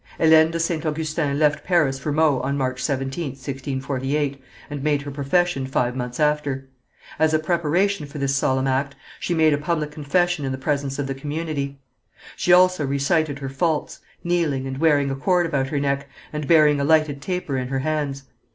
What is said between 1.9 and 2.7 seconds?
for Meaux on